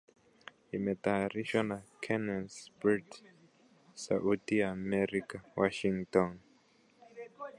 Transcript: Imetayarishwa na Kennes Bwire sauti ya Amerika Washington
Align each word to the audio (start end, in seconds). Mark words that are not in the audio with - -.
Imetayarishwa 0.75 1.61
na 1.69 1.77
Kennes 2.03 2.53
Bwire 2.77 3.21
sauti 4.03 4.53
ya 4.59 4.67
Amerika 4.77 5.35
Washington 5.59 6.31